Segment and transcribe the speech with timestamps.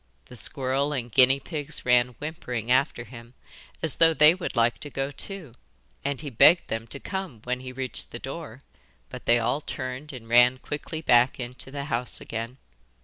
[0.25, 3.35] The squirrels and guinea pigs ran whimpering after him,
[3.83, 5.53] as though they would like to go too,
[6.03, 8.63] and he begged them to come when he reached the door,
[9.09, 12.57] but they all turned and ran quickly back into the house again.